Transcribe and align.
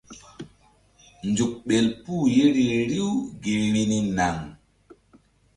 Nzuk 1.29 1.53
ɓel 1.67 1.87
puh 2.03 2.23
yeri 2.35 2.65
riw 2.89 3.11
gi 3.41 3.53
vbi 3.69 3.81
ni 3.89 3.97
naŋ. 4.17 4.35